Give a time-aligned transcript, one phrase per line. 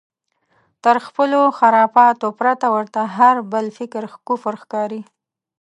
[0.83, 5.01] تر خپلو خرافاتو پرته ورته هر بل فکر کفر ښکاري.